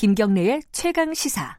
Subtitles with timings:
[0.00, 1.58] 김경래의 최강 시사.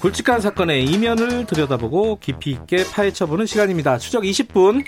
[0.00, 3.98] 굵직한 사건의 이면을 들여다보고 깊이 있게 파헤쳐보는 시간입니다.
[3.98, 4.84] 추적 20분.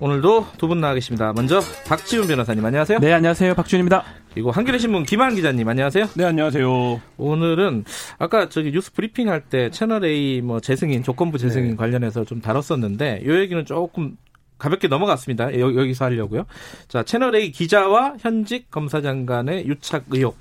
[0.00, 1.32] 오늘도 두 분 나와 계십니다.
[1.32, 2.98] 먼저 박지훈 변호사님 안녕하세요.
[2.98, 3.54] 네, 안녕하세요.
[3.54, 4.02] 박지훈입니다.
[4.32, 6.06] 그리고 한겨레 신문 김한 기자님 안녕하세요.
[6.16, 7.00] 네, 안녕하세요.
[7.18, 7.84] 오늘은
[8.18, 11.76] 아까 저기 뉴스 브리핑 할 때 채널 A 뭐 재승인 조건부 재승인 네.
[11.76, 14.16] 관련해서 좀 다뤘었는데 이 얘기는 조금
[14.62, 15.58] 가볍게 넘어갔습니다.
[15.58, 16.46] 여 기, 서 하려고요.
[16.86, 20.38] 자, 채널 A 기자와 현직 검사장 간의 유착 의혹.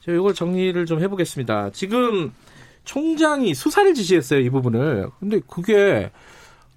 [0.00, 1.70] 저 이걸 정리를 좀 해보겠습니다.
[1.72, 2.32] 지금
[2.84, 5.10] 총장이 수사를 지시했어요, 이 부분을.
[5.20, 6.10] 근데 그게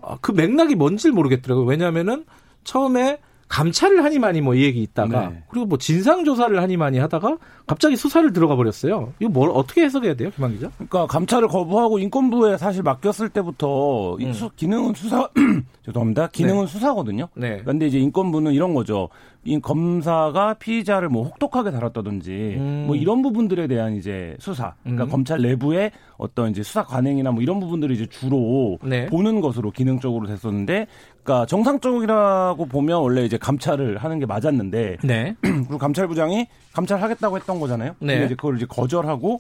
[0.01, 1.65] 아, 그 맥락이 뭔지 모르겠더라고요.
[1.65, 2.25] 왜냐하면은
[2.65, 5.43] 처음에 감찰을 하니만이 뭐 이 얘기 있다가 네.
[5.49, 9.13] 그리고 뭐 진상 조사를 하니만이 하다가 갑자기 수사를 들어가 버렸어요.
[9.19, 10.71] 이거 뭘 어떻게 해석해야 돼요, 김한 기자?
[10.75, 14.33] 그러니까 감찰을 거부하고 인권부에 사실 맡겼을 때부터 음.
[14.33, 15.29] 수, 기능은 수사
[15.85, 16.27] 죄송합니다.
[16.27, 16.71] 기능은 네.
[16.71, 17.27] 수사거든요.
[17.35, 17.59] 네.
[17.61, 19.09] 그런데 이제 인권부는 이런 거죠.
[19.47, 22.83] 이 검사가 피의자를 뭐 혹독하게 다뤘다든지 음.
[22.85, 24.73] 뭐 이런 부분들에 대한 이제 수사.
[24.83, 25.09] 그러니까 음.
[25.09, 29.05] 검찰 내부의 어떤 이제 수사 관행이나 뭐 이런 부분들을 이제 주로 네.
[29.05, 30.87] 보는 것으로 기능적으로 됐었는데
[31.23, 35.35] 그러니까 정상적이라고 보면 원래 이제 감찰을 하는 게 맞았는데 네.
[35.41, 37.95] 그리고 감찰부장이 감찰하겠다고 했던 거잖아요.
[37.99, 38.13] 네.
[38.15, 39.39] 근데 이제 그걸 이제 거절하고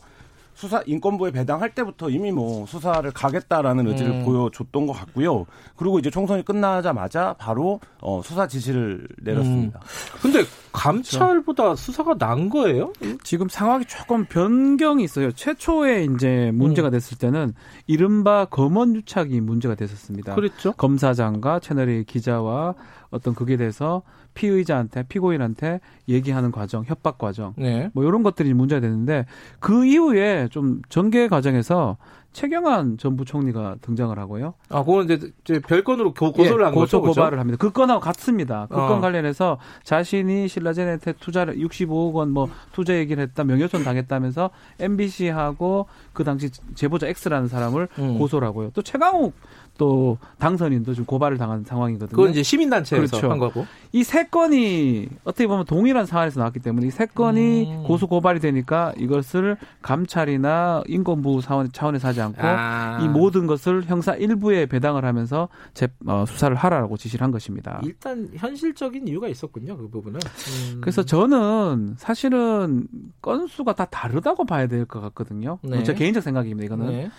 [0.57, 4.25] 수사 인권부에 배당할 때부터 이미 뭐 수사를 가겠다라는 의지를 음.
[4.25, 5.45] 보여줬던 것 같고요.
[5.75, 9.79] 그리고 이제 총선이 끝나자마자 바로 어, 수사 지시를 내렸습니다.
[9.79, 10.19] 음.
[10.19, 11.75] 근데 감찰보다 그렇죠.
[11.75, 12.91] 수사가 난 거예요?
[13.23, 15.31] 지금 상황이 조금 변경이 있어요.
[15.31, 16.91] 최초에 이제 문제가 음.
[16.91, 17.53] 됐을 때는
[17.85, 20.33] 이른바 검언 유착이 문제가 됐었습니다.
[20.33, 20.71] 그렇죠.
[20.73, 22.73] 검사장과 채널의 기자와
[23.09, 24.01] 어떤 그게 돼서
[24.33, 27.89] 피의자한테 피고인한테 얘기하는 과정, 협박 과정, 네.
[27.93, 29.25] 뭐 이런 것들이 문제가 되는데
[29.59, 31.97] 그 이후에 좀 전개 과정에서
[32.33, 34.53] 최경환 전 부총리가 등장을 하고요.
[34.69, 37.13] 아, 그건 이제, 이제 별건으로 고, 소를 예, 한 고소 거죠.
[37.13, 37.57] 고발을 합니다.
[37.59, 38.67] 그 건하고 같습니다.
[38.69, 39.01] 그건 어.
[39.01, 46.49] 관련해서 자신이 신라젠한테 투자를 65억 원 뭐 투자 얘기를 했다, 명예훼손 당했다면서 MBC하고 그 당시
[46.75, 48.19] 제보자 X라는 사람을 음.
[48.19, 48.69] 고소를 하고요.
[48.73, 49.33] 또 최강욱
[49.77, 52.15] 또 당선인도 지금 고발을 당한 상황이거든요.
[52.15, 53.31] 그건 이제 시민단체에서 그렇죠.
[53.31, 53.65] 한 거고.
[53.93, 57.83] 이 세 건이 어떻게 보면 동일한 사안에서 나왔기 때문에 이 세 건이 음.
[57.83, 62.99] 고소 고발이 되니까 이것을 감찰이나 인권부 사원 차원에서 하지 않고 아.
[63.01, 67.81] 이 모든 것을 형사 일부에 배당을 하면서 재, 어, 수사를 하라고 지시를 한 것입니다.
[67.83, 69.77] 일단 현실적인 이유가 있었군요.
[69.77, 70.19] 그 부분은.
[70.19, 70.81] 음.
[70.81, 72.87] 그래서 저는 사실은
[73.21, 75.59] 건수가 다 다르다고 봐야 될 것 같거든요.
[75.63, 75.83] 네.
[75.83, 76.65] 제 개인적 생각입니다.
[76.65, 76.87] 이거는.
[76.87, 77.11] 네.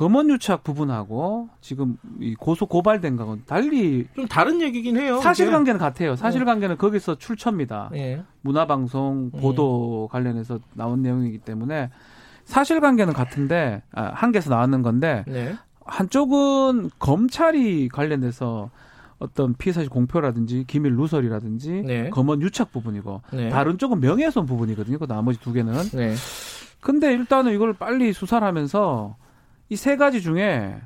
[0.00, 5.20] 검언유착 부분하고 지금 이 고소 고발된 거는 달리 좀 다른 얘기긴 해요.
[5.20, 6.16] 사실관계는 같아요.
[6.16, 6.78] 사실관계는 네.
[6.78, 7.90] 거기서 출처입니다.
[7.92, 8.22] 네.
[8.40, 9.40] 문화방송 예.
[9.42, 10.12] 보도 네.
[10.12, 11.90] 관련해서 나온 내용이기 때문에
[12.46, 15.54] 사실관계는 같은데 아, 한 개에서 나왔는 건데 네.
[15.84, 18.70] 한쪽은 검찰이 관련돼서
[19.18, 22.08] 어떤 피해 사실 공표라든지 기밀 누설이라든지 네.
[22.08, 23.50] 검언 유착 부분이고 네.
[23.50, 24.96] 다른 쪽은 명예훼손 부분이거든요.
[24.96, 25.74] 그 나머지 두 개는.
[25.92, 26.14] 네.
[26.80, 29.16] 근데 일단은 이걸 빨리 수사를 하면서
[29.70, 30.76] 이 세 가지 중에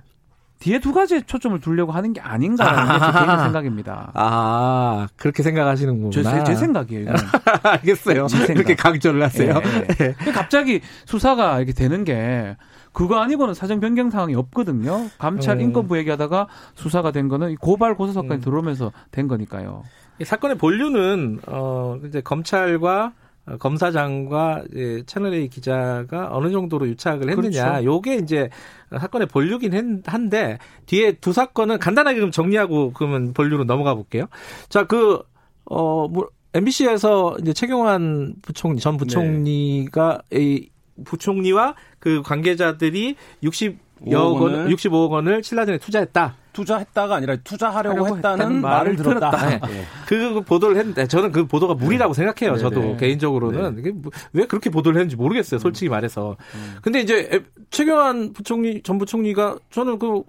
[0.60, 4.10] 뒤에 두 가지에 초점을 두려고 하는 게 아닌가라는 게제 개인 생각입니다.
[4.14, 6.10] 아, 그렇게 생각하시는구나.
[6.10, 7.10] 제, 제 생각이에요.
[7.64, 8.28] 알겠어요.
[8.28, 8.46] 생각.
[8.54, 9.60] 그렇게 강조를 하세요.
[9.60, 10.32] 네, 네.
[10.32, 12.56] 갑자기 수사가 이렇게 되는 게
[12.92, 15.08] 그거 아니고는 사정 변경 상황이 없거든요.
[15.18, 15.62] 감찰 음.
[15.62, 16.46] 인권부 얘기하다가
[16.76, 18.40] 수사가 된 거는 고발 고소 사건이 음.
[18.40, 19.82] 들어오면서 된 거니까요.
[20.20, 23.12] 이 사건의 본류는 어 이제 검찰과 어,
[23.59, 24.65] 검사장과
[25.06, 27.65] 채널A 기자가 어느 정도로 유착을 했느냐.
[27.65, 27.84] 그렇죠.
[27.84, 28.49] 요게 이제
[28.91, 34.27] 사건의 본류긴 한데 뒤에 두 사건은 간단하게 좀 정리하고 그러면 본류로 넘어가 볼게요.
[34.69, 35.22] 자, 그,
[35.66, 40.41] 어, 뭐, MBC에서 이제 최경환 부총리, 전 부총리가 네.
[40.41, 40.71] 이
[41.05, 46.37] 부총리와 그 관계자들이 60 여 원, 65억 원을 신라전에 투자했다.
[46.53, 49.31] 투자했다가 아니라 투자하려고 했다는 말을 들었다.
[49.31, 49.48] 들었다.
[49.48, 49.75] 네.
[49.75, 49.84] 네.
[50.06, 52.23] 그 보도를 했는데 저는 그 보도가 무리라고 네.
[52.23, 52.56] 생각해요.
[52.58, 52.96] 저도 네네.
[52.96, 53.90] 개인적으로는 네.
[53.90, 55.58] 뭐왜 그렇게 보도를 했는지 모르겠어요.
[55.58, 56.37] 솔직히 말해서.
[56.55, 56.76] 음.
[56.81, 60.23] 근데 이제 최경환 부총리 전 부총리가 저는 그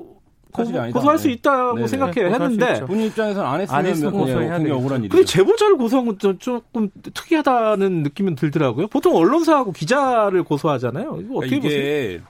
[0.52, 0.64] 고,
[0.94, 1.88] 고소할 수 있다고 네네.
[1.88, 2.28] 생각해요.
[2.28, 5.12] 했는데 본인 입장에서는 안 했으면, 안 했으면 고소해야 되게 억울한 일이죠.
[5.16, 8.88] 근데 제보자를 고소한 건 조금 특이하다는 느낌은 들더라고요.
[8.88, 11.20] 보통 언론사하고 기자를 고소하잖아요.
[11.22, 12.22] 이거 어떻게 그러니까 보세요?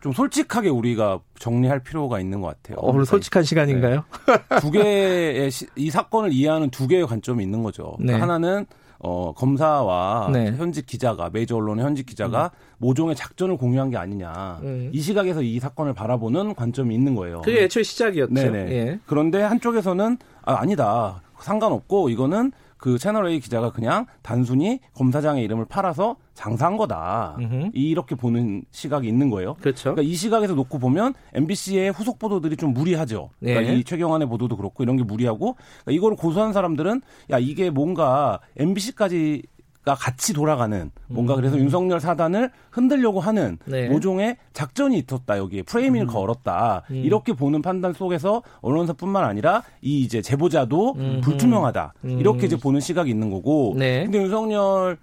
[0.00, 2.78] 좀 솔직하게 우리가 정리할 필요가 있는 것 같아요.
[2.80, 4.04] 오늘 솔직한 시간인가요?
[4.26, 4.60] 네.
[4.60, 7.94] 두 개의 이 사건을 이해하는 두 개의 관점이 있는 거죠.
[7.96, 8.20] 그러니까 네.
[8.20, 8.66] 하나는
[9.00, 10.52] 어, 검사와 네.
[10.56, 12.58] 현직 기자가 메이저 언론의 현직 기자가 음.
[12.78, 14.60] 모종의 작전을 공유한 게 아니냐.
[14.62, 14.90] 음.
[14.92, 17.42] 이 시각에서 이 사건을 바라보는 관점이 있는 거예요.
[17.42, 18.34] 그게 애초에 시작이었죠.
[18.34, 18.58] 네네.
[18.72, 19.00] 예.
[19.06, 21.22] 그런데 한쪽에서는 아, 아니다.
[21.38, 27.36] 상관없고 이거는 그 채널 A 기자가 그냥 단순히 검사장의 이름을 팔아서 장사한 거다.
[27.40, 27.70] 으흠.
[27.74, 29.54] 이렇게 보는 시각이 있는 거예요.
[29.54, 29.94] 그렇죠.
[29.94, 33.30] 그러니까 이 시각에서 놓고 보면 MBC의 후속 보도들이 좀 무리하죠.
[33.40, 33.78] 그러니까 네.
[33.78, 39.42] 이 최경환의 보도도 그렇고 이런 게 무리하고 그러니까 이거를 고소한 사람들은 야 이게 뭔가 MBC까지
[39.88, 41.60] 가 같이 돌아가는 뭔가 그래서 음.
[41.62, 43.88] 윤석열 사단을 흔들려고 하는 네.
[43.88, 46.12] 모종의 작전이 있었다 여기에 프레이밍을 음.
[46.12, 46.96] 걸었다 음.
[46.96, 51.20] 이렇게 보는 판단 속에서 언론사뿐만 아니라 이 이제 제보자도 음.
[51.22, 52.18] 불투명하다 음.
[52.20, 54.04] 이렇게 이제 보는 시각이 있는 거고 네.
[54.04, 54.98] 근데 윤석열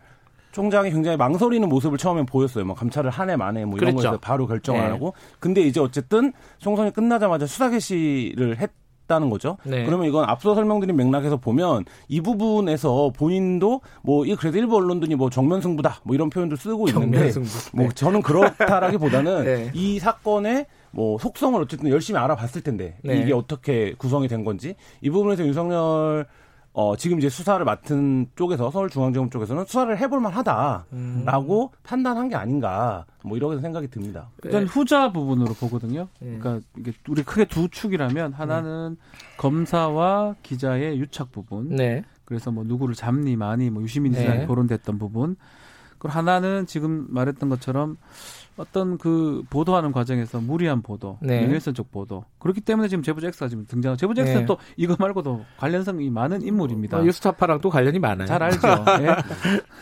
[0.52, 2.64] 총장이 굉장히 망설이는 모습을 처음에 보였어요.
[2.64, 4.08] 뭐 감찰을 한 해 만에 뭐 이런 그랬죠.
[4.10, 4.88] 거에서 바로 결정을 네.
[4.88, 5.14] 하고.
[5.40, 8.70] 근데 이제 어쨌든 총선이 끝나자마자 수사 개시를 했
[9.07, 9.57] 다는 거죠.
[9.63, 9.86] 네.
[9.86, 15.30] 그러면 이건 앞서 설명드린 맥락에서 보면 이 부분에서 본인도 뭐 이 그래도 일부 언론들이 뭐
[15.30, 17.31] 정면 승부다 뭐 이런 표현도 쓰고 있는데
[17.74, 17.94] 뭐 네.
[17.94, 19.72] 저는 그렇다라기보다는 네.
[19.74, 23.18] 이 사건의 뭐 속성을 어쨌든 열심히 알아봤을 텐데 네.
[23.19, 26.25] 이게 어떻게 구성이 된 건지 이 부분에서 윤석열
[26.77, 31.77] 어, 지금 이제 수사를 맡은 쪽에서 서울중앙지검 쪽에서는 수사를 해볼 만 하다라고 음.
[31.83, 34.27] 판단한 게 아닌가 뭐 이렇게 생각이 듭니다.
[34.44, 34.68] 일단 네.
[34.68, 36.10] 후자 부분으로 보거든요.
[36.19, 36.38] 네.
[36.38, 39.38] 그러니까 이게 우리 크게 두 축이라면 하나는 네.
[39.38, 41.69] 검사와 기자의 유착 부분.
[41.69, 42.04] 네.
[42.25, 44.45] 그래서 뭐 누구를 잡니 마니 뭐 유시민 이사이 네.
[44.45, 45.38] 거론됐던 부분.
[45.98, 47.98] 그리고 하나는 지금 말했던 것처럼
[48.58, 51.42] 어떤 그 보도하는 과정에서 무리한 보도, 네.
[51.42, 54.46] 명예훼손적 보도 그렇기 때문에 지금 제보자 X가 지금 등장한 제보자 X는 네.
[54.46, 57.00] 또 이거 말고도 관련성이 많은 인물입니다.
[57.00, 58.28] 어, 유스타파랑 또 관련이 많아요.
[58.28, 58.68] 잘 알죠.
[59.00, 59.16] 네.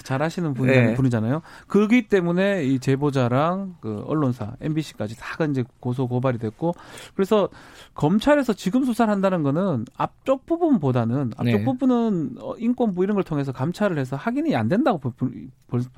[0.04, 0.96] 잘 아시는 분, 네.
[0.96, 1.42] 분이잖아요.
[1.68, 6.74] 그렇기 때문에 이 제보자랑 그 언론사 MBC까지 다 이제 고소 고발이 됐고
[7.16, 7.50] 그래서
[7.94, 11.64] 검찰에서 지금 수사를 한다는 거는 앞쪽 부분보다는 앞쪽 네.
[11.64, 15.00] 부분은 어, 인권부 이런 걸 통해서 감찰을 해서 확인이 안 된다고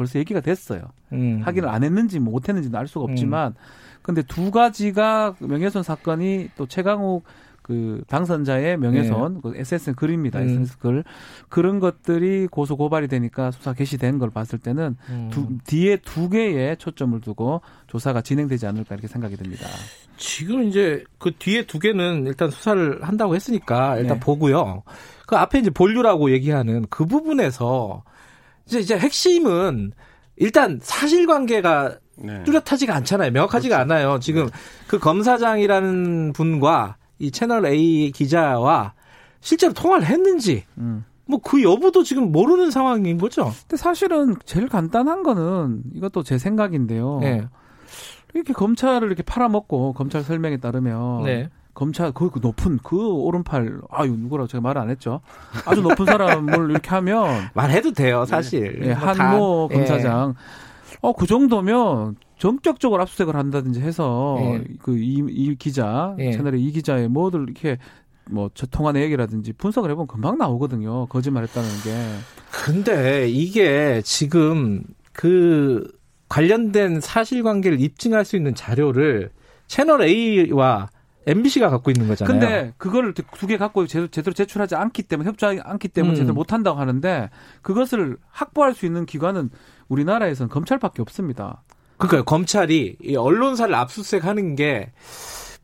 [0.05, 0.81] 벌써 얘기가 됐어요.
[1.11, 1.41] 음.
[1.43, 3.55] 확인을 안 했는지 뭐못 했는지는 알 수가 없지만 음.
[4.01, 7.23] 근데 두 가지가 명예훼손 사건이 또 최강욱
[7.63, 9.39] 그 당선자의 명예훼손, 네.
[9.41, 10.39] 그 SNS 글입니다.
[10.39, 10.45] 음.
[10.45, 11.03] SNS 글
[11.49, 15.29] 그런 것들이 고소 고발이 되니까 수사 개시된 걸 봤을 때는 음.
[15.31, 19.65] 두, 뒤에 두 개의 초점을 두고 조사가 진행되지 않을까 이렇게 생각이 듭니다.
[20.17, 24.19] 지금 이제 그 뒤에 두 개는 일단 수사를 한다고 했으니까 일단 네.
[24.19, 24.83] 보고요.
[25.25, 28.03] 그 앞에 이제 본류라고 얘기하는 그 부분에서
[28.67, 29.91] 이제 이제 핵심은
[30.37, 32.43] 일단 사실관계가 네.
[32.43, 33.31] 뚜렷하지가 않잖아요.
[33.31, 33.93] 명확하지가 그렇죠.
[33.93, 34.19] 않아요.
[34.19, 34.51] 지금 네.
[34.87, 38.93] 그 검사장이라는 분과 이 채널 A 기자와
[39.41, 41.05] 실제로 통화를 했는지 음.
[41.27, 43.51] 뭐그 여부도 지금 모르는 상황인 거죠.
[43.61, 47.19] 근데 사실은 제일 간단한 거는 이것도 제 생각인데요.
[47.21, 47.47] 네.
[48.33, 51.49] 이렇게 검찰을 이렇게 팔아먹고 검찰 설명에 따르면 네.
[51.75, 55.21] 검찰 그, 그 높은 그 오른팔 아유 누구라고 제가 말안 했죠.
[55.65, 58.79] 아주 높은 사람을 이렇게 하면 말해도 돼요 사실.
[58.79, 60.33] 네, 한모 다, 검사장.
[60.35, 60.97] 예.
[61.01, 64.63] 어그 정도면 전격적으로 압수수색을 한다든지 해서 예.
[64.81, 66.31] 그이 이 기자 예.
[66.31, 67.77] 채널의 이 기자의 뭐들 이렇게
[68.31, 71.07] 뭐 통화 내역이라든지 분석을 해보면 금방 나오거든요.
[71.07, 71.91] 거짓말했다는 게.
[72.51, 75.91] 근데 이게 지금 그
[76.29, 79.29] 관련된 사실관계를 입증할 수 있는 자료를
[79.67, 80.89] 채널 A와
[81.27, 82.39] MBC가 갖고 있는 거잖아요.
[82.39, 86.15] 근데 그걸 두개 갖고 제대로, 제대로 제출하지 않기 때문에 협조하지 않기 때문에 음.
[86.15, 87.29] 제대로 못 한다고 하는데
[87.61, 89.49] 그것을 확보할 수 있는 기관은
[89.87, 91.63] 우리나라에서는 검찰밖에 없습니다.
[91.97, 94.91] 그러니까 검찰이 이 언론사를 압수수색하는 게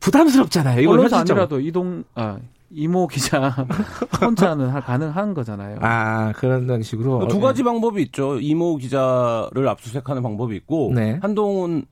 [0.00, 0.80] 부담스럽잖아요.
[0.80, 2.38] 이건 언론사 아니라도 이동 아
[2.70, 3.50] 이모 기자
[4.20, 5.78] 혼자는 가능한 거잖아요.
[5.80, 8.38] 아 그런 식으로 두 가지 방법이 있죠.
[8.40, 11.18] 이모 기자를 압수수색하는 방법이 있고 네.
[11.20, 11.84] 한동훈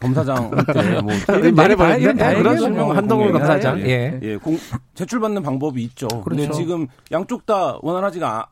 [0.00, 1.12] 검사장한테 뭐
[1.54, 2.34] 말해버렸네.
[2.36, 3.80] 그런 설명 한동훈 검사장.
[3.80, 4.18] 예.
[4.22, 4.36] 예.
[4.36, 4.58] 공,
[4.94, 6.08] 제출받는 방법이 있죠.
[6.24, 6.58] 그런데 그렇죠.
[6.58, 8.48] 지금 양쪽 다 원활하지가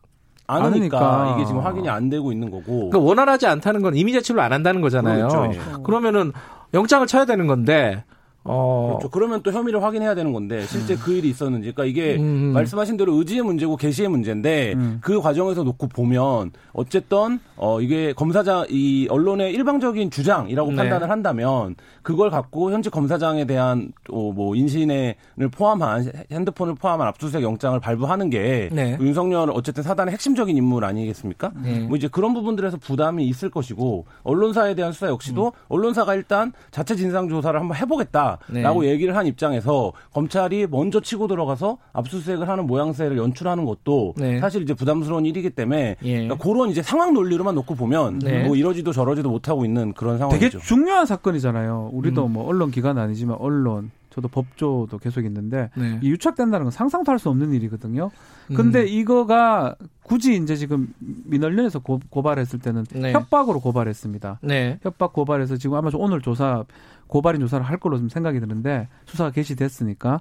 [0.48, 2.90] 않으니까, 않으니까, 이게 지금 확인이 안 되고 있는 거고.
[2.90, 5.28] 그러니까 원활하지 않다는 건 이미 제출을 안 한다는 거잖아요.
[5.28, 5.52] 그렇죠.
[5.52, 5.82] 예.
[5.82, 6.32] 그러면은
[6.74, 8.04] 영장을 쳐야 되는 건데
[8.48, 8.96] 어.
[8.98, 9.08] 그렇죠.
[9.10, 11.00] 그러면 또 혐의를 확인해야 되는 건데 실제 음.
[11.02, 11.72] 그 일이 있었는지.
[11.72, 12.52] 그러니까 이게 음.
[12.52, 14.98] 말씀하신 대로 의지의 문제고 개시의 문제인데 음.
[15.00, 20.76] 그 과정에서 놓고 보면 어쨌든 어 이게 검사장 이 언론의 일방적인 주장이라고 네.
[20.76, 25.14] 판단을 한다면 그걸 갖고 현직 검사장에 대한 또뭐 인신을
[25.50, 28.96] 포함한 핸드폰을 포함한 압수수색 영장을 발부하는 게 네.
[29.00, 31.52] 윤석열 어쨌든 사단의 핵심적인 인물 아니겠습니까?
[31.62, 31.80] 네.
[31.80, 35.52] 뭐 이제 그런 부분들에서 부담이 있을 것이고 언론사에 대한 수사 역시도 음.
[35.68, 38.35] 언론사가 일단 자체 진상 조사를 한번 해보겠다.
[38.48, 38.90] 라고 네.
[38.90, 44.38] 얘기를 한 입장에서 검찰이 먼저 치고 들어가서 압수수색을 하는 모양새를 연출하는 것도 네.
[44.40, 46.12] 사실 이제 부담스러운 일이기 때문에 예.
[46.12, 48.44] 그러니까 그런 이제 상황 논리로만 놓고 보면 네.
[48.44, 50.40] 뭐 이러지도 저러지도 못하고 있는 그런 상황이죠.
[50.50, 51.90] 되게 중요한 사건이잖아요.
[51.92, 52.32] 우리도 음.
[52.32, 55.98] 뭐 언론 기관 아니지만 언론 저도 법조도 계속 있는데 네.
[56.02, 58.10] 이 유착된다는 건 상상도 할 수 없는 일이거든요.
[58.54, 58.88] 근데 음.
[58.88, 63.12] 이거가 굳이 이제 지금 민원련에서 고, 발했을 때는 네.
[63.12, 64.38] 협박으로 고발했습니다.
[64.42, 64.78] 네.
[64.82, 66.64] 협박 고발해서 지금 아마 오늘 조사
[67.08, 70.20] 고발인 조사를 할 걸로 좀 생각이 드는데 수사가 개시됐으니까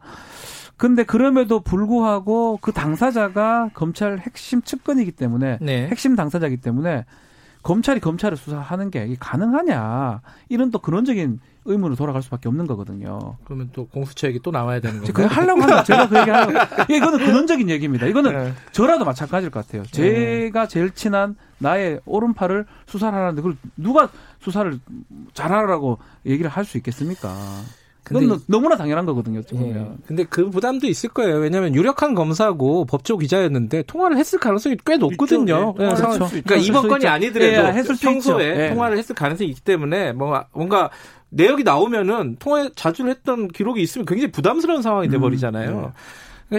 [0.78, 5.88] 근데 그럼에도 불구하고 그 당사자가 검찰 핵심 측근이기 때문에 네.
[5.88, 7.06] 핵심 당사자이기 때문에
[7.64, 13.38] 검찰이 검찰을 수사하는 게 가능하냐 이런 또 근원적인 의문으로 돌아갈 수밖에 없는 거거든요.
[13.44, 15.14] 그러면 또 공수처 얘기 또 나와야 되는 거예요.
[15.14, 16.56] 그 하려고 하는 제가 그 얘기하는
[16.92, 18.06] 예, 이거는 근원적인 얘기입니다.
[18.06, 18.54] 이거는 네.
[18.72, 19.84] 저라도 마찬가지일 것 같아요.
[19.86, 24.10] 제가 제일 친한 나의 오른팔을 수사를 하는데 그걸 누가
[24.46, 24.80] 수사를
[25.34, 27.36] 잘하라고 얘기를 할 수 있겠습니까?
[28.04, 29.42] 그건 너무나 당연한 거거든요.
[29.56, 29.88] 예.
[30.06, 31.38] 근데 그 부담도 있을 거예요.
[31.38, 35.74] 왜냐하면 유력한 검사고 법조 기자였는데 통화를 했을 가능성이 꽤 높거든요.
[35.76, 35.88] 네.
[35.88, 35.96] 네.
[35.96, 36.28] 그렇죠.
[36.30, 38.70] 그러니까 이번 건이 아니더라도 예, 평소에 예.
[38.70, 40.92] 통화를 했을 가능성이 있기 때문에 뭔가 뭔가
[41.30, 45.94] 내역이 나오면은 통화 자주 했던 기록이 있으면 굉장히 부담스러운 상황이 돼버리잖아요.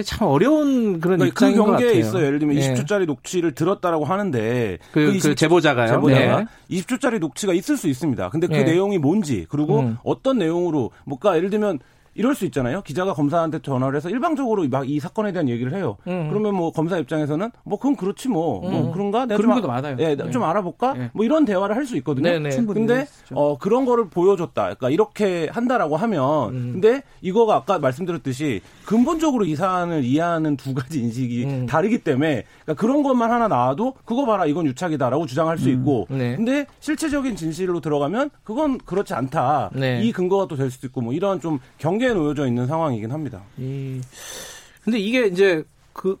[0.03, 2.25] 참 어려운 그런 그러니까 그 경계에 있어요.
[2.25, 2.73] 예를 들면 네.
[2.73, 5.87] 20초짜리 녹취를 들었다라고 하는데 그, 그, 20, 그 제보자가요.
[5.87, 6.45] 제보자가 네.
[6.69, 8.29] 20초짜리 녹취가 있을 수 있습니다.
[8.29, 8.63] 근데 그 네.
[8.63, 9.97] 내용이 뭔지 그리고 음.
[10.03, 11.79] 어떤 내용으로 뭔가 예를 들면
[12.17, 12.81] 이럴 수 있잖아요.
[12.81, 15.97] 기자가 검사한테 전화를 해서 일방적으로 막 이 사건에 대한 얘기를 해요.
[16.07, 16.27] 음.
[16.29, 18.83] 그러면 뭐 검사 입장에서는 뭐 그건 그렇지 뭐, 뭐 음.
[18.83, 19.97] 뭐 그런가 내가 그런 것도 많아요.
[19.99, 20.31] 예, 네.
[20.31, 20.93] 좀 알아볼까?
[20.93, 21.09] 네.
[21.13, 22.29] 뭐 이런 대화를 할 수 있거든요.
[22.29, 22.49] 네네.
[22.51, 24.63] 충분히 근데 어 그런 거를 보여줬다.
[24.63, 26.69] 그러니까 이렇게 한다라고 하면 음.
[26.73, 31.65] 근데 이거가 아까 말씀드렸듯이 근본적으로 이 사안을 이해하는 두 가지 인식이 음.
[31.65, 35.73] 다르기 때문에 그러니까 그런 것만 하나 나와도 그거 봐라 이건 유착이다라고 주장할 수 음.
[35.73, 36.35] 있고 네.
[36.35, 39.69] 근데 실체적인 진실로 들어가면 그건 그렇지 않다.
[39.73, 40.01] 네.
[40.03, 43.43] 이 근거가 또 될 수도 있고 뭐 이런 좀 경계 에 놓여져 있는 상황이긴 합니다.
[43.57, 44.01] 이,
[44.83, 46.17] 근데 이게 이제 그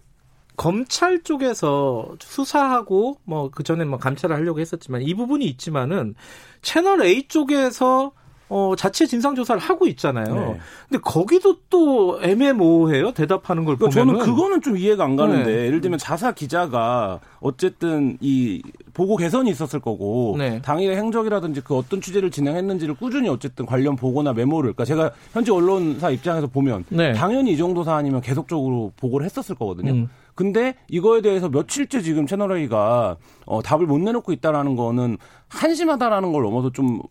[0.55, 6.15] 검찰 쪽에서 수사하고 뭐 그 전에 뭐 감찰을 하려고 했었지만 이 부분이 있지만은
[6.61, 8.11] 채널 A 쪽에서
[8.49, 10.33] 어, 자체 진상조사를 하고 있잖아요.
[10.33, 10.59] 네.
[10.89, 13.11] 근데 거기도 또 애매모호해요.
[13.11, 14.19] 대답하는 걸 그러니까 보면.
[14.19, 15.65] 저는 그거는 좀 이해가 안 가는데 네.
[15.65, 18.61] 예를 들면 자사 기자가 어쨌든 이
[18.93, 20.61] 보고 개선이 있었을 거고 네.
[20.61, 26.09] 당일의 행적이라든지 그 어떤 취재를 진행했는지를 꾸준히 어쨌든 관련 보고나 메모를 그러니까 제가 현지 언론사
[26.09, 27.13] 입장에서 보면 네.
[27.13, 29.91] 당연히 이 정도 사안이면 계속적으로 보고를 했었을 거거든요.
[29.91, 30.09] 음.
[30.37, 33.17] 근데 이거에 대해서 며칠째 지금 채널A가
[33.47, 35.17] 어, 답을 못 내놓고 있다라는 거는
[35.49, 37.01] 한심하다라는 걸 넘어서 좀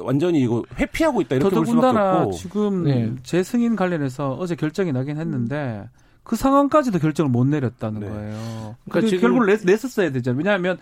[0.00, 3.12] 완전히 이거 회피하고 있다 이렇게 볼 수밖에 없고 지금 네.
[3.22, 5.88] 재승인 관련해서 어제 결정이 나긴 했는데
[6.24, 8.08] 그 상황까지도 결정을 못 내렸다는 네.
[8.08, 8.76] 거예요.
[8.90, 10.38] 그러니까 지금 결국 냈, 냈었어야 되잖아요.
[10.38, 10.76] 왜냐하면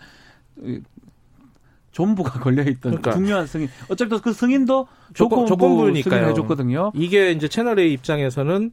[1.91, 3.11] 전부가 걸려있던 그러니까.
[3.11, 3.69] 중요한 승인.
[3.89, 6.29] 어쨌든 그 승인도 조건, 조건부니까요.
[6.29, 6.93] 해줬거든요.
[6.95, 8.71] 이게 이제 채널 A 입장에서는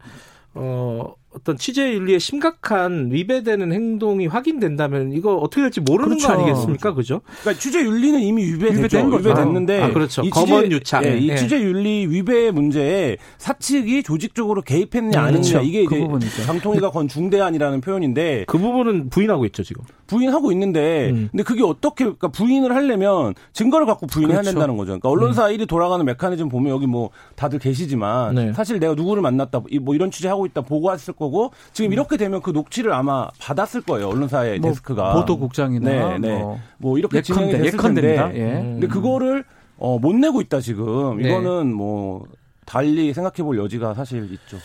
[0.55, 6.29] 어, 어떤 취재 윤리에 심각한 위배되는 행동이 확인된다면 이거 어떻게 될지 모르는 그렇죠.
[6.29, 6.95] 거 아니겠습니까?
[6.95, 7.21] 그죠?
[7.43, 9.29] 그러니까 취재 윤리는 이미 위배된 거죠.
[9.31, 10.23] 위배됐는데 아, 그렇죠.
[10.23, 11.05] 이 검언 유착.
[11.05, 11.37] 예, 이 예.
[11.37, 15.61] 취재 윤리 위배 문제에 사측이 조직적으로 개입했느냐 음, 아니냐 그렇죠.
[15.61, 19.85] 이게 그 이제 장통위가 건 중대안이라는 표현인데 그 부분은 부인하고 있죠 지금.
[20.09, 21.29] 부인하고 있는데 음.
[21.31, 24.51] 근데 그게 어떻게 그러니까 부인을 하려면 증거를 갖고 부인해야 그렇죠.
[24.51, 24.89] 된다는 거죠.
[24.89, 25.53] 그러니까 언론사 음.
[25.53, 28.53] 일이 돌아가는 메커니즘 보면 여기 뭐 다들 계시지만 네.
[28.55, 32.51] 사실 내가 누구를 만났다 뭐 이런 취재 하고 있다 보고했을 거고 지금 이렇게 되면 그
[32.51, 36.39] 녹취를 아마 받았을 거예요 언론사의 뭐 데스크가 보도국장이나 네, 네.
[36.39, 38.53] 뭐, 뭐 이렇게 진행이 됐을 예컨대, 예.
[38.63, 39.45] 근데 그거를
[39.77, 41.29] 어, 못 내고 있다 지금 네.
[41.29, 42.27] 이거는 뭐
[42.65, 44.57] 달리 생각해 볼 여지가 사실 있죠.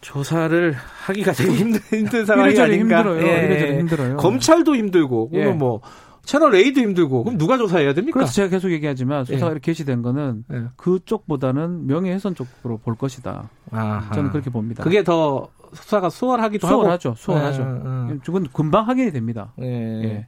[0.00, 2.98] 조사를 하기가 되게 힘든, 힘든 상황이 아닌가.
[2.98, 3.26] 힘들어요.
[3.26, 3.78] 예.
[3.78, 4.16] 힘들어요.
[4.16, 5.46] 검찰도 힘들고, 예.
[5.46, 5.80] 뭐
[6.22, 8.18] 채널 A도 힘들고 그럼 누가 조사해야 됩니까?
[8.18, 9.58] 그래서 제가 계속 얘기하지만 수사가 예.
[9.58, 10.64] 게시된 거는 예.
[10.76, 13.48] 그쪽보다는 명예훼손 쪽으로 볼 것이다.
[13.70, 14.12] 아하.
[14.12, 14.84] 저는 그렇게 봅니다.
[14.84, 17.10] 그게 더 수사가 수월하기도 수월하죠.
[17.10, 17.18] 하고.
[17.18, 17.62] 수월하죠.
[18.12, 18.18] 예.
[18.24, 19.52] 그건 금방 확인이 됩니다.
[19.60, 20.26] 예.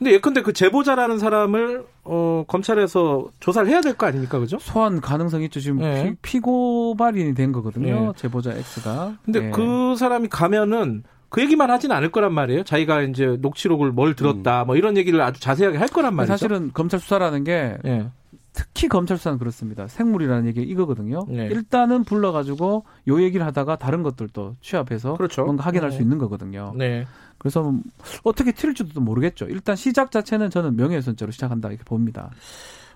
[0.00, 0.04] 예.
[0.04, 4.58] 근데 예컨대 그 제보자라는 사람을 어 검찰에서 조사를 해야 될 거 아닙니까, 그죠?
[4.58, 5.60] 소환 가능성 있죠.
[5.60, 6.14] 지금 예.
[6.22, 8.08] 피, 고발인이 된 거거든요.
[8.08, 8.12] 예.
[8.16, 9.14] 제보자 X가.
[9.24, 9.50] 근데 예.
[9.50, 12.64] 그 사람이 가면은 그 얘기만 하진 않을 거란 말이에요.
[12.64, 14.66] 자기가 이제 녹취록을 뭘 들었다, 음.
[14.68, 16.32] 뭐 이런 얘기를 아주 자세하게 할 거란 말이죠.
[16.32, 18.08] 사실은 검찰 수사라는 게 예.
[18.52, 19.86] 특히 검찰 수사는 그렇습니다.
[19.86, 21.20] 생물이라는 얘기 이거거든요.
[21.30, 21.46] 예.
[21.46, 25.44] 일단은 불러가지고 요 얘기를 하다가 다른 것들도 취합해서 그렇죠.
[25.44, 25.96] 뭔가 확인할 네.
[25.96, 26.72] 수 있는 거거든요.
[26.76, 27.06] 네.
[27.40, 27.74] 그래서
[28.22, 29.46] 어떻게 튈지도 모르겠죠.
[29.46, 32.30] 일단 시작 자체는 저는 명예훼손죄로 시작한다 이렇게 봅니다.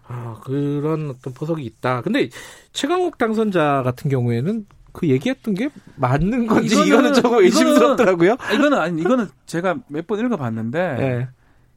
[0.06, 2.02] 아, 그런 어떤 포석이 있다.
[2.02, 2.28] 근데
[2.72, 8.36] 최강욱 당선자 같은 경우에는 그 얘기했던 게 맞는 건지 이거는, 이거는 조금 의심스럽더라고요.
[8.54, 11.28] 이거는 아니 이거는 제가 몇 번 읽어봤는데 네.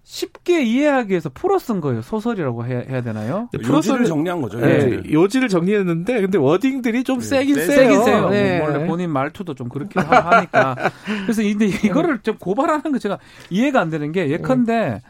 [0.07, 2.01] 쉽게 이해하기 위해서 풀어 쓴 거예요.
[2.01, 3.49] 소설이라고 해야, 해야 되나요?
[3.51, 4.57] 네, 요지를 정리한 거죠.
[4.57, 5.11] 네, 요지를.
[5.11, 8.03] 요지를 정리했는데 근데 워딩들이 좀 네, 세긴 세, 세요.
[8.03, 8.29] 세요.
[8.29, 8.61] 네.
[8.61, 10.77] 원래 본인 말투도 좀 그렇게 하니까.
[11.25, 15.01] 그래서 근데 이거를 좀 고발하는 거 제가 이해가 안 되는 게 예컨대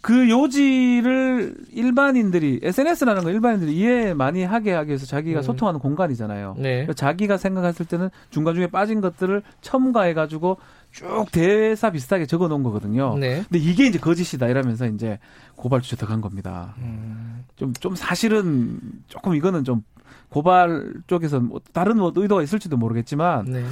[0.00, 5.42] 그 요지를 일반인들이 SNS라는 거 일반인들이 이해 많이 하게 하기 위해서 자기가 음.
[5.42, 6.54] 소통하는 공간이잖아요.
[6.58, 6.86] 네.
[6.94, 10.58] 자기가 생각했을 때는 중간 중에 빠진 것들을 첨가해 가지고
[10.92, 13.16] 쭉 대사 비슷하게 적어 놓은 거거든요.
[13.18, 13.42] 네.
[13.48, 15.18] 근데 이게 이제 거짓이다 이러면서 이제
[15.56, 16.74] 고발 주체 들어간 겁니다.
[16.78, 17.44] 음.
[17.56, 19.82] 좀, 좀 사실은 조금 이거는 좀
[20.28, 23.64] 고발 쪽에서 뭐 다른 뭐 의도가 있을지도 모르겠지만 네.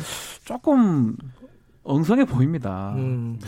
[0.45, 1.17] 조금
[1.85, 2.95] 엉성해 보입니다.
[2.97, 3.39] 음.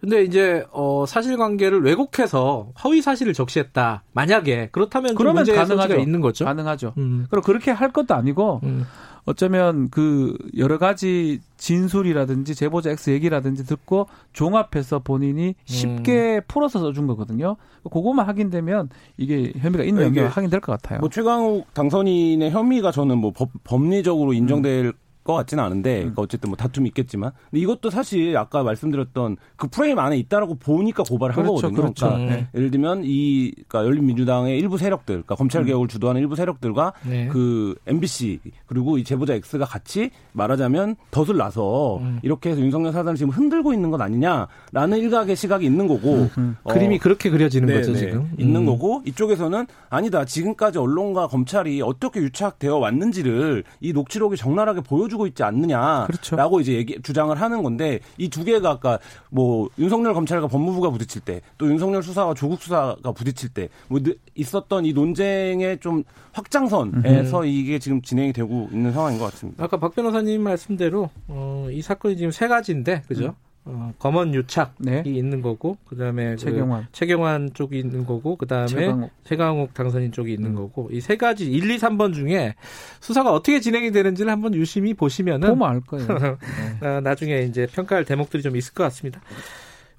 [0.00, 4.02] 근데 이제 어 사실관계를 왜곡해서 허위 사실을 적시했다.
[4.12, 5.96] 만약에 그렇다면 그러면 가능하죠.
[5.96, 6.44] 있는 거죠.
[6.44, 6.94] 가능하죠.
[6.98, 7.26] 음.
[7.30, 8.84] 그리고 그렇게 할 것도 아니고 음.
[9.24, 16.40] 어쩌면 그 여러 가지 진술이라든지 제보자 X 얘기라든지 듣고 종합해서 본인이 쉽게 음.
[16.46, 17.56] 풀어서 써준 거거든요.
[17.90, 21.00] 그거만 확인되면 이게 혐의가 있는 혐의가 확인될 것 같아요.
[21.00, 24.92] 뭐 최강욱 당선인의 혐의가 저는 뭐 법, 법리적으로 인정될 음.
[25.26, 26.00] 것 같지는 않은데 음.
[26.00, 31.02] 그러니까 어쨌든 뭐 다툼이 있겠지만 근데 이것도 사실 아까 말씀드렸던 그 프레임 안에 있다라고 보니까
[31.02, 31.82] 고발을 한 그렇죠, 거거든요.
[31.82, 32.06] 그렇죠.
[32.06, 32.48] 그러니까 네.
[32.54, 35.66] 예를 들면 이 그러니까 열린민주당의 일부 세력들, 그러니까 검찰 음.
[35.66, 37.26] 개혁을 주도하는 일부 세력들과 네.
[37.28, 42.20] 그 MBC 그리고 이 제보자 X가 같이 말하자면 덫을 놔서 음.
[42.22, 46.30] 이렇게 해서 윤석열 사단을 지금 흔들고 있는 것 아니냐라는 일각의 시각이 있는 거고 음.
[46.38, 46.56] 음.
[46.62, 47.98] 어, 그림이 그렇게 그려지는 네, 거죠 네.
[47.98, 48.66] 지금 있는 음.
[48.66, 55.42] 거고 이쪽에서는 아니다 지금까지 언론과 검찰이 어떻게 유착되어 왔는지를 이 녹취록이 적나라하게 보여주 보여주고 있지
[55.42, 56.60] 않느냐라고 그렇죠.
[56.60, 58.98] 이제 얘기 주장을 하는 건데 이 두 개가 아까
[59.30, 64.00] 뭐 윤석열 검찰과 법무부가 부딪힐 때 또 윤석열 수사와 조국 수사가 부딪힐 때 뭐
[64.34, 67.46] 있었던 이 논쟁의 좀 확장선에서 음.
[67.46, 69.64] 이게 지금 진행이 되고 있는 상황인 것 같습니다.
[69.64, 73.26] 아까 박 변호사님 말씀대로 어, 이 사건이 지금 세 가지인데 그죠?
[73.26, 73.32] 음.
[73.68, 75.02] 어, 검언 유착이 네.
[75.04, 80.32] 있는 거고 그다음에 그 최경환 그 최경환 쪽이 있는 거고 그다음에 최강욱, 최강욱 당선인 쪽이
[80.32, 80.54] 있는 음.
[80.54, 82.54] 거고 이 세 가지 1, 2, 3번 중에
[83.00, 86.06] 수사가 어떻게 진행이 되는지를 한번 유심히 보시면은 보면 알 거예요.
[86.80, 86.86] 네.
[86.86, 89.20] 어, 나중에 이제 평가할 대목들이 좀 있을 것 같습니다.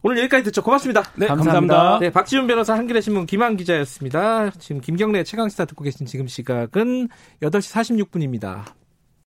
[0.02, 0.62] 오늘 여기까지 듣죠.
[0.62, 1.02] 고맙습니다.
[1.16, 1.76] 네, 감사합니다.
[1.76, 2.00] 감사합니다.
[2.00, 4.52] 네, 박지훈 변호사 한겨레 신문 김한 기자였습니다.
[4.52, 7.10] 지금 김경래 최강 시사 듣고 계신 지금 시각은
[7.42, 8.64] 8시 46분입니다.